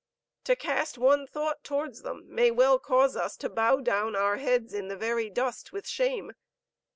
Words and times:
To 0.45 0.55
cast 0.55 0.97
one 0.97 1.27
thought 1.27 1.63
towards 1.63 2.01
them, 2.01 2.23
may 2.25 2.49
well 2.49 2.79
cause 2.79 3.15
us 3.15 3.37
to 3.37 3.49
bow 3.49 3.75
down 3.81 4.15
our 4.15 4.37
heads 4.37 4.73
in 4.73 4.87
the 4.87 4.97
very 4.97 5.29
dust 5.29 5.71
with 5.71 5.87
shame. 5.87 6.33